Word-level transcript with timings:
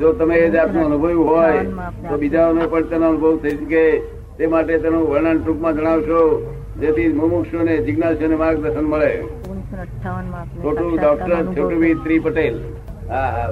જો 0.00 0.12
તમે 0.12 0.36
એ 0.36 0.50
જાતનું 0.50 0.84
અનુભવ્યું 0.84 1.26
હોય 1.28 1.62
તો 2.08 2.18
બીજાઓને 2.18 2.66
પણ 2.66 2.88
તેનો 2.90 3.08
અનુભવ 3.08 3.36
થઈ 3.42 3.56
શકે. 3.56 3.84
તે 4.38 4.46
માટે 4.46 4.78
તેનું 4.78 5.02
વર્ણન 5.10 5.40
ટૂંકમાં 5.40 5.74
જણાવશો 5.74 6.20
જેથી 6.80 7.08
મુમુક્ષુને 7.18 7.74
જિજ્ઞાસુને 7.86 8.36
માર્ગદર્શન 8.42 8.86
મળે. 8.92 9.10
ઓગણીસો 9.14 9.76
અઠ્ઠાવનમાં 9.82 10.40
આપને 10.40 10.62
છોટું 10.62 10.92
ડોક્ટર 10.96 11.34
અનુભવ 11.38 11.54
છોટુભાઈ 11.56 11.98
ત્રી 12.04 12.20
પટેલ. 12.20 12.56
હા 13.10 13.28
હા 13.34 13.48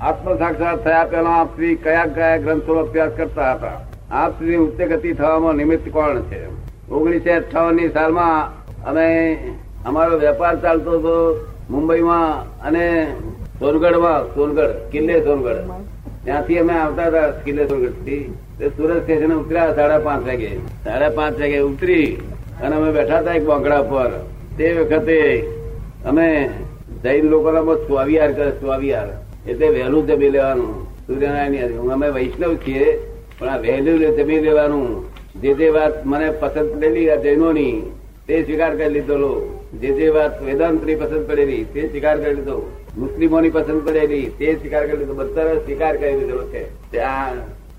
આત્મ 0.00 0.30
સાક્ષાત 0.38 0.84
થયા 0.84 1.10
પહેલા 1.10 1.36
આપ 1.40 1.50
શ્રી 1.56 1.74
કયા 1.76 2.06
કયા 2.16 2.38
ગ્રંથો 2.38 2.78
અભ્યાસ 2.78 3.12
કરતા 3.16 3.52
હતા? 3.54 3.76
આપ 4.10 4.32
શ્રી 4.38 4.56
ઉચ્ચ 4.56 4.80
ગતિ 4.92 5.14
થવામાં 5.14 5.56
નિમિત્ત 5.56 5.92
કોણ 5.92 6.22
છે? 6.30 6.40
ઓગણીસો 6.90 7.36
અઠાવનની 7.36 7.90
સાલમાં 7.90 8.40
અમે 8.86 9.06
અમારો 9.84 10.18
વેપાર 10.18 10.56
ચાલતો 10.64 10.98
હતો 10.98 11.14
મુંબઈમાં 11.70 12.32
અને 12.66 12.86
સોનગઢમાં 13.62 14.22
સોનગઢ 14.34 14.62
કિલ્લે 14.92 15.16
સોનગઢ 15.26 15.50
ત્યાંથી 16.24 16.58
અમે 16.62 16.74
આવતા 16.78 17.06
હતા 17.10 17.28
કિલ્લે 17.44 17.62
સોનગઢથી. 17.70 18.24
તે 18.58 18.64
સુરત 18.76 18.92
સ્ટેશન 19.02 19.32
ઉતર્યા 19.34 19.74
સાડા 19.78 20.00
પાંચ 20.06 20.26
વાગે. 20.26 20.50
સાડા 20.84 21.10
પાંચ 21.18 21.40
વાગે 21.42 21.58
ઉતરી 21.70 22.08
અને 22.62 22.74
અમે 22.78 22.90
બેઠા 22.96 23.20
હતા 23.22 23.36
એક 23.38 23.44
બોંકડા 23.50 23.82
પર 23.90 24.12
તે 24.58 24.66
વખતે 24.78 25.18
અમે 26.10 26.26
જૈન 27.04 27.24
લોકોના 27.30 27.78
સ્વાવિયાર 27.86 28.32
કરે, 28.36 28.50
સ્વાવિયાર. 28.60 29.08
એટલે 29.50 29.66
વહેલું 29.74 30.06
જમી 30.08 30.32
લેવાનું. 30.36 30.74
સૂર્યનારાયણ 31.06 31.90
અમે 31.94 32.08
વૈષ્ણવ 32.16 32.52
છીએ, 32.64 32.84
પણ 33.38 33.48
આ 33.48 33.62
વહેલું 33.64 33.98
જમી 34.18 34.40
લેવાનું. 34.46 34.88
જે 35.42 35.50
જે 35.58 35.68
વાત 35.76 35.94
મને 36.04 36.28
પસંદ 36.40 36.68
પડેલી 36.72 37.08
જૈનોની 37.24 37.76
તે 38.28 38.42
સ્વીકાર 38.42 38.76
કરી 38.76 38.88
લીધેલો 38.88 39.64
જે 39.80 39.88
જે 39.88 40.08
વાત 40.08 40.42
વેદાંતની 40.42 40.94
પસંદ 40.94 41.26
પડેલી, 41.26 41.64
તે 41.64 41.88
સ્વીકાર 41.88 42.20
કરી 42.20 42.34
લીધો. 42.34 42.72
મુસ્લિમોની 42.98 43.50
પસંદ 43.50 43.88
પડેલી, 43.88 44.30
તે 44.38 44.54
સ્વીકાર 44.54 44.86
કરી 44.86 44.96
લીધો. 44.96 45.14
બધા 45.14 45.54
સ્વીકાર 45.54 45.96
કરી 45.96 46.12
લીધેલો 46.12 46.42
છે. 46.42 46.90
ત્યાં 46.90 47.34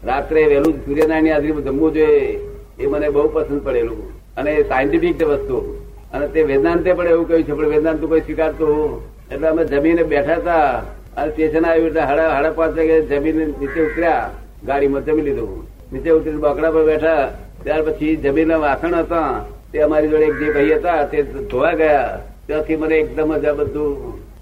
રાત્રે 0.08 0.46
વહેલું 0.46 0.74
સૂર્યનારાયણ 0.74 1.34
હાજરીમાં 1.34 1.64
જમવું 1.64 1.94
જોઈએ. 1.94 2.40
એ 2.80 2.88
મને 2.88 3.10
બહુ 3.10 3.30
પસંદ 3.34 3.62
પડેલું. 3.62 4.16
અને 4.38 4.64
સાયન્ટિફિક 4.64 5.24
વસ્તુ. 5.24 5.86
અને 6.14 6.28
તે 6.28 6.44
વેદાંતે 6.44 6.94
પણ 6.94 7.08
એવું 7.08 7.28
કહ્યું 7.28 7.44
છે, 7.44 7.52
પણ 7.52 7.68
વેદાંત 7.68 8.06
કોઈ 8.06 8.22
સ્વીકારતું 8.22 9.02
એટલે 9.32 9.48
અમે 9.48 9.66
જમીને 9.66 10.04
બેઠા 10.04 10.36
હતા. 10.36 10.72
અને 11.18 11.32
સ્ટેશન 11.32 11.66
આવ્યું 11.66 11.88
એટલે 11.88 12.02
હાડા 12.02 12.30
હાડા 12.30 12.52
પાંચ 12.52 12.78
વાગે 12.78 13.02
જમીને 13.02 13.46
નીચે 13.46 13.82
ઉતર્યા. 13.82 14.32
ગાડીમાં 14.66 15.06
જમી 15.06 15.22
લીધું. 15.22 15.68
નીચે 15.94 16.10
ઉતરીને 16.10 16.38
બકડા 16.38 16.72
પર 16.72 16.86
બેઠા. 16.86 17.40
ત્યાર 17.64 17.82
પછી 17.82 18.16
જમીનના 18.16 18.58
વાસણ 18.58 18.96
હતા. 18.96 19.46
તે 19.74 19.80
અમારી 19.82 20.10
જોડે 20.12 20.28
જે 20.40 20.48
ભાઈ 20.56 20.76
હતા, 20.80 21.06
તે 21.12 21.18
ધોવા 21.52 21.74
ગયા. 21.82 22.20
ત્યાંથી 22.48 22.78
મને 22.82 22.96
એકદમ 23.04 23.32
જ 23.44 23.46
આ 23.48 23.58
બધું 23.60 23.92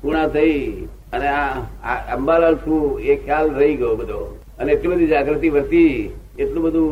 પૂર્ણા 0.02 0.30
થઈ 0.36 0.58
અને 1.14 1.28
આ 1.32 1.96
અંબાલાલ 2.16 2.58
છું 2.64 2.84
એ 3.02 3.16
ખ્યાલ 3.26 3.48
રહી 3.60 3.78
ગયો 3.82 3.96
બધો. 4.02 4.20
અને 4.60 4.70
એટલી 4.74 4.92
બધી 4.94 5.12
જાગૃતિ 5.14 5.54
વર્તી, 5.56 5.96
એટલું 6.42 6.64
બધું 6.66 6.92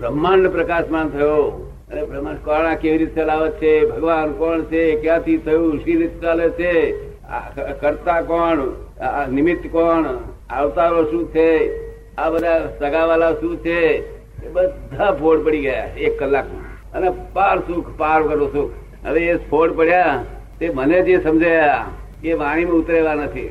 બ્રહ્માંડ 0.00 0.50
પ્રકાશમાન 0.56 1.12
થયો. 1.14 1.44
અને 1.90 2.02
બ્રહ્માંડ 2.10 2.42
કોણ 2.46 2.66
કેવી 2.82 2.98
રીતે 3.02 3.20
ચલાવે 3.20 3.48
છે, 3.60 3.72
ભગવાન 3.90 4.34
કોણ 4.40 4.66
છે, 4.70 4.82
ક્યાંથી 5.02 5.38
થયું, 5.46 5.80
શી 5.84 5.98
રીતે 6.00 6.18
ચાલે 6.22 6.46
છે 6.58 6.72
કરતા 7.80 8.20
કોણ 8.30 8.58
નિમિત્ત 9.36 9.64
કોણ, 9.72 10.04
આવતારો 10.50 11.00
શું 11.10 11.24
છે, 11.34 11.48
આ 12.18 12.30
બધા 12.32 12.60
સગાવાલા 12.78 13.34
શું 13.40 13.56
છે, 13.64 13.80
એ 14.44 14.48
બધા 14.54 15.12
ફોડ 15.20 15.44
પડી 15.46 15.64
ગયા, 15.66 15.92
એક 16.06 16.18
કલાકમાં. 16.18 16.65
અને 16.96 17.12
પાર 17.32 17.56
સુખ, 17.58 17.92
પાર 17.98 18.20
કરો 18.22 18.48
સુખ. 18.48 18.72
હવે 19.06 19.20
એ 19.26 19.36
ફોડ 19.50 19.76
પડ્યા, 19.76 20.24
તે 20.60 20.70
મને 20.74 20.98
જે 21.02 21.20
સમજાયા, 21.24 21.86
એ 22.24 22.32
વાણીમાં 22.34 22.74
ઉતરેવા 22.74 23.14
નથી. 23.14 23.48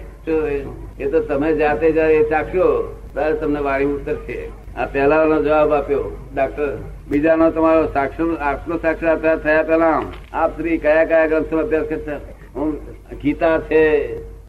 એ 0.99 1.05
તો 1.05 1.19
તમે 1.21 1.49
જાતે 1.55 1.87
જયારે 1.91 2.15
એ 2.15 2.29
ચાખશો 2.29 2.67
ત્યારે 3.13 3.35
તમને 3.35 3.59
વાણી 3.59 3.85
ઉતરશે. 3.85 4.37
આ 4.77 4.85
પહેલાનો 4.85 5.37
જવાબ 5.43 5.73
આપ્યો, 5.73 6.05
ડાક્ટર, 6.35 6.71
બીજાનો 7.09 7.49
તમારો 7.51 7.83
સાક્ષર 7.93 8.31
આત્મ 8.41 8.71
સાક્ષાત્કાર 8.77 9.37
થયા 9.39 9.63
પહેલા 9.63 9.99
આપ 10.33 10.57
શ્રી 10.57 10.77
કયા 10.77 11.05
કયા 11.05 11.27
ગ્રંથો 11.27 11.59
અભ્યાસ 11.59 11.87
કરતા? 11.89 12.19
હું 12.55 12.73
ગીતા 13.21 13.57
છે, 13.69 13.83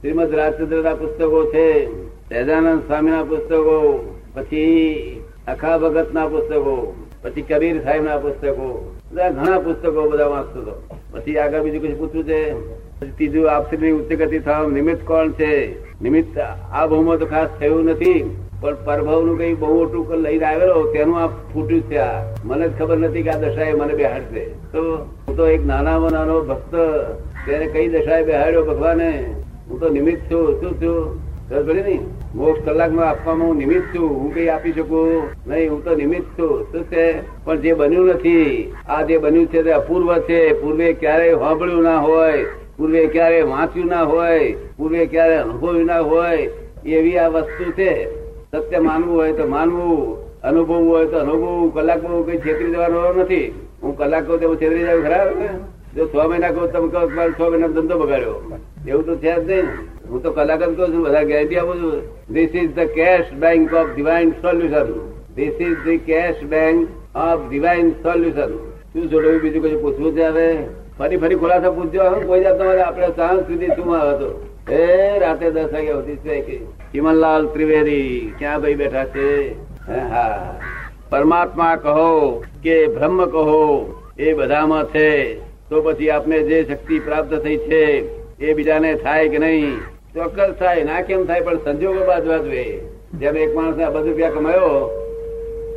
શ્રીમદ 0.01 0.35
રાજચંદ્ર 0.35 0.83
ના 0.83 0.95
પુસ્તકો 0.95 1.45
છે, 1.53 1.69
સહેજાનંદ 2.29 2.83
સ્વામી 2.87 3.11
ના 3.11 3.25
પુસ્તકો, 3.25 3.77
પછી 4.35 5.23
અખા 5.49 5.79
ભગત 5.79 6.15
ના 6.15 6.27
પુસ્તકો, 6.27 7.05
પછી 7.23 7.43
કબીર 7.43 7.83
સાહેબ 7.83 8.05
ના 8.05 8.17
પુસ્તકો, 8.17 8.95
બધા 9.13 9.31
ઘણા 9.31 9.59
પુસ્તકો 9.59 10.11
બધા 10.11 10.27
વાંચતો 10.27 10.61
હતો. 10.61 10.83
પછી 11.13 11.39
આગળ 11.39 11.63
બીજું 11.63 11.83
કશું 11.83 11.99
પૂછવું 11.99 12.25
છે? 12.25 12.55
ત્રીજું 13.17 13.51
આપસી 13.51 13.91
ઉચ્ચ 13.91 14.13
ગતિ 14.13 14.39
થવા 14.39 14.67
નિમિત્ત 14.73 15.07
કોણ 15.07 15.31
છે? 15.31 15.83
નિમિત્ત 16.03 16.39
આ 16.73 16.87
ભાવમાં 16.87 17.19
તો 17.19 17.27
ખાસ 17.27 17.49
થયું 17.61 17.85
નથી. 17.85 18.37
પણ 18.61 18.77
પરભવનું 18.85 19.39
કઈ 19.39 19.55
બહુ 19.55 19.75
મોટું 19.75 20.17
લઈને 20.17 20.45
આવેલો, 20.45 20.93
તેનું 20.93 21.19
આ 21.19 21.27
ફૂટ્યું 21.27 21.81
છે 21.81 21.97
આ. 21.97 22.35
મને 22.45 22.69
જ 22.69 22.79
ખબર 22.79 22.99
નથી 22.99 23.23
કે 23.23 23.31
આ 23.31 23.39
દશાએ 23.39 23.73
મને 23.73 23.95
બેહાડશે. 23.95 24.45
તો 24.45 24.97
હું 25.29 25.37
તો 25.37 25.49
એક 25.49 25.67
નાનામાં 25.67 26.11
નાનો 26.11 26.41
ભક્ત 26.41 26.75
તેને 27.47 27.67
કઈ 27.67 27.89
દશાએ 27.89 28.25
બેહાડ્યો 28.25 28.65
ભગવાને? 28.65 29.35
હું 29.71 29.81
તો 29.81 29.89
નિમિત્ત 29.89 30.33
છું. 30.33 30.61
શું 30.61 30.83
છું 30.83 31.27
ખબર 31.51 31.63
પડી 31.63 31.83
ને 31.83 31.99
મોક્ષ 32.37 32.63
કલાકમાં 32.65 33.09
આપવામાં 33.09 33.49
હું 33.49 33.57
નિમિત્ત 33.57 33.97
છું. 33.97 34.09
હું 34.09 34.35
કઈ 34.35 34.49
આપી 34.49 34.73
શકું? 34.73 35.23
નહીં, 35.47 35.71
હું 35.71 35.85
તો 35.85 35.95
નિમિત્ત 35.95 36.39
છું. 36.39 36.65
શું 36.73 36.85
છે? 36.85 37.15
પણ 37.45 37.57
જે 37.57 37.73
બન્યું 37.73 38.07
નથી. 38.07 38.73
આ 38.89 39.03
જે 39.03 39.19
બન્યું 39.19 39.47
છે 39.47 39.63
તે 39.63 39.71
અપૂર્વ 39.71 40.19
છે. 40.19 40.63
પૂર્વે 40.63 40.93
ક્યારેય 40.93 41.35
સાંભળ્યું 41.35 41.83
ના 41.83 41.99
હોય, 41.99 42.45
પૂર્વે 42.77 43.07
ક્યારે 43.07 43.43
વાંચ્યું 43.43 43.87
ના 43.87 44.03
હોય, 44.03 44.57
પૂર્વે 44.77 45.07
ક્યારે 45.07 45.37
અનુભવ્યું 45.37 45.87
ના 45.87 46.01
હોય. 46.01 46.51
એવી 46.87 47.19
આ 47.19 47.29
વસ્તુ 47.29 47.73
છે. 47.73 48.15
સત્ય 48.51 48.79
માનવું 48.79 49.17
હોય 49.17 49.33
તો 49.33 49.47
માનવું 49.47 50.19
અનુભવવું 50.43 50.89
હોય 50.89 51.07
તો 51.07 51.19
અનુભવવું 51.19 51.75
કલાકમાં 51.75 52.23
કઈ 52.23 52.39
છેતરી 52.39 52.71
જવાનો 52.71 53.13
નથી. 53.13 53.55
હું 53.83 53.99
કલાક 53.99 54.27
કહું 54.27 54.41
તો 54.41 54.57
છેતરી 54.57 54.79
જાવ 54.79 55.03
ખરા? 55.03 55.35
જો 55.97 56.07
છ 56.07 56.15
મહિના 56.15 56.51
કહું 56.51 56.73
તમે 56.73 56.89
કહો 56.89 57.33
છ 57.33 57.53
મહિના 57.53 57.67
ધંધો 57.67 57.99
બગાડ્યો. 57.99 58.59
એવું 58.89 59.07
તો 59.07 59.17
છે 59.17 59.35
જ 59.35 59.51
નહીં. 59.51 59.67
હું 60.09 60.23
તો 60.23 60.33
કલાક 60.33 60.63
જ 60.63 60.77
કહું 60.77 60.89
છું, 60.89 61.03
બધા 61.03 61.23
ગેરંટી 61.23 61.57
આપું 61.57 61.77
છું. 61.77 62.03
This 62.35 62.55
is 62.55 62.75
the 62.75 62.79
cash 62.79 63.33
bank 63.33 63.75
of 63.75 63.87
divine 63.95 64.31
solution 64.31 65.09
this 65.35 65.61
is 65.61 65.77
the 65.77 66.01
cash 66.01 66.45
bank 66.45 66.89
of 67.17 67.51
divine 67.51 67.91
solution 67.91 68.57
શું 68.93 69.11
જોડવું 69.11 69.41
બીજું 69.41 69.63
કશું 69.63 69.83
પૂછવું 69.83 70.13
છે 70.13 70.23
હવે? 70.23 70.57
ફરી 70.99 71.17
ફરી 71.17 71.35
ખુલાસા 71.35 71.71
પૂછજો. 71.71 72.03
હવે 72.03 72.27
કોઈ 72.27 72.41
જાત 72.41 72.59
તમારે 72.59 72.83
આપણે 72.83 73.09
સાંજ 73.09 73.41
સુધી 73.41 73.67
શું 73.67 73.97
હતો 73.97 74.47
એ 74.71 75.19
રાતે 75.19 75.51
દસ 75.51 75.73
વાગ્યા 75.73 75.93
સુધી 75.93 76.17
છે 76.17 76.65
ચિમનલાલ 76.65 77.47
ત્રિવેદી, 77.47 78.33
ક્યાં 78.39 78.63
ભાઈ 78.63 78.75
બેઠા 78.75 79.05
છે? 79.05 79.53
હા. 79.89 80.61
પરમાત્મા 81.11 81.77
કહો 81.77 82.45
કે 82.63 82.87
બ્રહ્મ 82.87 83.27
કહો, 83.27 83.93
એ 84.19 84.33
બધામાં 84.33 84.85
છે. 84.85 85.35
તો 85.69 85.83
પછી 85.83 86.11
આપને 86.11 86.43
જે 86.43 86.65
શક્તિ 86.65 86.99
પ્રાપ્ત 86.99 87.35
થઈ 87.35 87.57
છે 87.57 88.03
એ 88.41 88.55
બીજાને 88.55 88.95
થાય 88.95 89.29
કે 89.29 89.39
નહીં? 89.39 89.79
ચોક્કસ 90.15 90.55
થાય. 90.59 90.85
ના 90.85 91.01
કેમ 91.01 91.25
થાય? 91.25 91.41
પણ 91.41 91.57
સંજોગો 91.57 92.07
બાજવા 92.07 92.39
જોઈએ 92.39 92.81
જેમ 93.19 93.37
એક 93.37 93.55
માણસ 93.55 93.79
અબજ 93.79 94.09
રૂપિયા 94.09 94.31
કમાયો? 94.31 94.91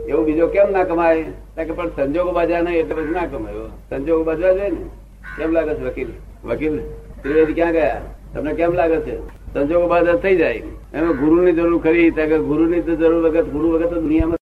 એવું 0.09 0.25
બીજો 0.25 0.47
કેમ 0.47 0.71
ના 0.71 0.83
કમાય? 0.83 1.23
કે 1.57 1.71
પણ 1.71 1.87
સંજોગો 1.87 2.31
બાજા 2.31 2.61
નહીં, 2.61 2.79
એટલે 2.79 2.95
પછી 2.95 3.09
ના 3.09 3.25
કમાયો. 3.25 3.67
સંજોગો 3.67 4.23
બાજવા 4.23 4.51
જોઈએ 4.51 4.69
ને. 4.69 4.85
કેમ 5.37 5.51
લાગે 5.51 5.73
છે 5.73 5.83
વકીલ? 5.83 6.07
વકીલ, 6.43 6.79
ત્રિવેદી 7.21 7.53
ક્યાં 7.53 7.71
ગયા? 7.71 8.01
તમને 8.33 8.53
કેમ 8.53 8.73
લાગે 8.73 8.99
છે? 8.99 9.27
સંજોગો 9.27 9.87
બાજા 9.87 10.13
થઈ 10.13 10.35
જાય. 10.35 10.61
એમાં 10.93 11.11
ગુરુની 11.11 11.51
જરૂર 11.51 11.81
ખરી. 11.81 12.11
ત્યાં 12.11 12.29
ગુરુની 12.29 12.81
જરૂર 12.81 13.29
વખત 13.29 13.45
ગુરુ 13.45 13.71
વખત 13.71 13.93
દુનિયામાં 13.93 14.38